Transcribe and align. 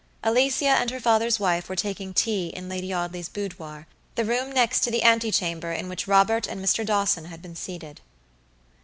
Alicia 0.23 0.69
and 0.69 0.89
her 0.89 0.99
father's 0.99 1.39
wife 1.39 1.69
were 1.69 1.75
taking 1.75 2.11
tea 2.11 2.47
in 2.47 2.67
Lady 2.67 2.91
Audley's 2.91 3.29
boudoir, 3.29 3.85
the 4.15 4.25
room 4.25 4.51
next 4.51 4.79
to 4.79 4.89
the 4.89 5.03
antechamber 5.03 5.71
in 5.73 5.87
which 5.87 6.07
Robert 6.07 6.47
and 6.47 6.59
Mr. 6.59 6.83
Dawson 6.83 7.25
had 7.25 7.39
been 7.43 7.55
seated. 7.55 8.01